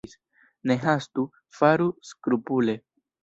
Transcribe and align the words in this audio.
Ne 0.69 0.77
hastu, 0.85 1.25
faru 1.59 1.87
skrupule. 2.13 2.77